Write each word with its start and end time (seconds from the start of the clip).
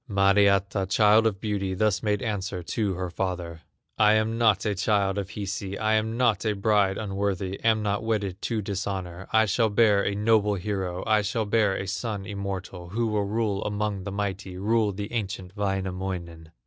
Mariatta, 0.09 0.87
child 0.87 1.27
of 1.27 1.39
beauty, 1.39 1.75
Thus 1.75 2.01
made 2.01 2.23
answer 2.23 2.63
to 2.63 2.95
her 2.95 3.11
father: 3.11 3.61
"I 3.99 4.13
am 4.13 4.35
not 4.35 4.65
a 4.65 4.73
child 4.73 5.19
of 5.19 5.29
Hisi, 5.29 5.77
I 5.77 5.93
am 5.93 6.17
not 6.17 6.43
a 6.43 6.55
bride 6.55 6.97
unworthy, 6.97 7.59
Am 7.63 7.83
not 7.83 8.03
wedded 8.03 8.41
to 8.41 8.63
dishonor; 8.63 9.27
I 9.31 9.45
shall 9.45 9.69
bear 9.69 10.01
a 10.03 10.15
noble 10.15 10.55
hero, 10.55 11.03
I 11.05 11.21
shall 11.21 11.45
bear 11.45 11.75
a 11.75 11.85
son 11.85 12.25
immortal, 12.25 12.89
Who 12.89 13.05
will 13.09 13.25
rule 13.25 13.63
among 13.63 14.03
the 14.03 14.11
mighty, 14.11 14.57
Rule 14.57 14.91
the 14.91 15.13
ancient 15.13 15.55
Wainamoinen." 15.55 16.49